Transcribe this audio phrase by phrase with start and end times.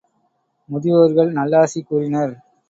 [0.69, 2.35] முதியோர்கள் நல்லாசி கூறினர்.